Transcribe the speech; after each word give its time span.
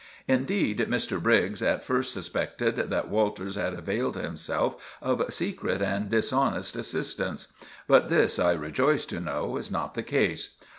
Indeed, 0.27 0.79
Mr. 0.79 1.21
Briggs 1.21 1.61
at 1.61 1.83
first 1.83 2.11
suspected 2.11 2.75
that 2.77 3.07
Walters 3.07 3.53
had 3.53 3.75
availed 3.75 4.15
himself 4.17 4.97
of 4.99 5.31
secret 5.31 5.79
and 5.79 6.09
dishonest 6.09 6.75
assistance; 6.75 7.53
but 7.87 8.09
this, 8.09 8.39
I 8.39 8.53
rejoice 8.53 9.05
to 9.05 9.19
know, 9.19 9.57
is 9.57 9.69
not 9.69 9.93
the 9.93 10.01
case. 10.01 10.55